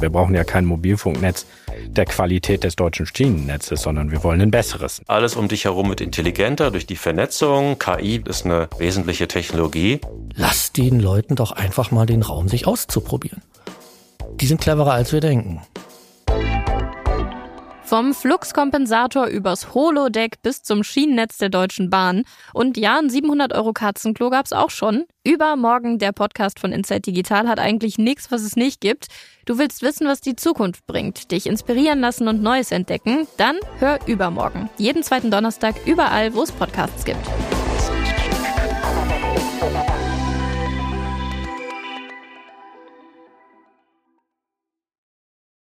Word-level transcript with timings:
Wir 0.00 0.10
brauchen 0.10 0.34
ja 0.34 0.44
kein 0.44 0.64
Mobilfunknetz 0.64 1.46
der 1.86 2.04
Qualität 2.04 2.64
des 2.64 2.76
deutschen 2.76 3.06
Schienennetzes, 3.06 3.82
sondern 3.82 4.10
wir 4.10 4.22
wollen 4.22 4.40
ein 4.40 4.50
besseres. 4.50 5.02
Alles 5.06 5.36
um 5.36 5.48
dich 5.48 5.64
herum 5.64 5.88
wird 5.88 6.00
intelligenter 6.00 6.70
durch 6.70 6.86
die 6.86 6.96
Vernetzung. 6.96 7.78
KI 7.78 8.22
ist 8.26 8.44
eine 8.44 8.68
wesentliche 8.78 9.28
Technologie. 9.28 10.00
Lass 10.34 10.72
den 10.72 11.00
Leuten 11.00 11.36
doch 11.36 11.52
einfach 11.52 11.90
mal 11.90 12.06
den 12.06 12.22
Raum, 12.22 12.48
sich 12.48 12.66
auszuprobieren. 12.66 13.42
Die 14.40 14.46
sind 14.46 14.60
cleverer, 14.60 14.92
als 14.92 15.12
wir 15.12 15.20
denken. 15.20 15.62
Vom 17.88 18.12
Fluxkompensator 18.12 19.28
übers 19.28 19.72
Holodeck 19.72 20.42
bis 20.42 20.62
zum 20.62 20.84
Schienennetz 20.84 21.38
der 21.38 21.48
Deutschen 21.48 21.88
Bahn. 21.88 22.24
Und 22.52 22.76
ja, 22.76 22.98
ein 22.98 23.08
700 23.08 23.54
Euro 23.54 23.72
Katzenklo 23.72 24.28
gab's 24.28 24.52
auch 24.52 24.68
schon. 24.68 25.06
Übermorgen, 25.24 25.98
der 25.98 26.12
Podcast 26.12 26.60
von 26.60 26.70
Inside 26.70 27.00
Digital, 27.00 27.48
hat 27.48 27.58
eigentlich 27.58 27.96
nichts, 27.96 28.30
was 28.30 28.42
es 28.42 28.56
nicht 28.56 28.82
gibt. 28.82 29.06
Du 29.46 29.56
willst 29.56 29.80
wissen, 29.80 30.06
was 30.06 30.20
die 30.20 30.36
Zukunft 30.36 30.86
bringt, 30.86 31.30
dich 31.30 31.46
inspirieren 31.46 32.00
lassen 32.00 32.28
und 32.28 32.42
Neues 32.42 32.72
entdecken? 32.72 33.26
Dann 33.38 33.56
hör 33.78 33.98
übermorgen. 34.06 34.68
Jeden 34.76 35.02
zweiten 35.02 35.30
Donnerstag 35.30 35.74
überall, 35.86 36.34
wo 36.34 36.42
es 36.42 36.52
Podcasts 36.52 37.06
gibt. 37.06 37.26